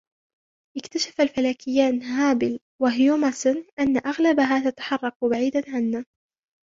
[0.77, 6.05] اكتشف الفلكيان هابل و هيوماسن أنّ أغلبها تتحرك بعيدا عنا